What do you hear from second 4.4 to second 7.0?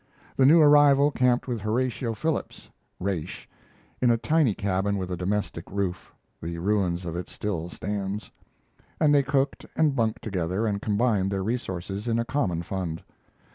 cabin with a domestic roof (the ruin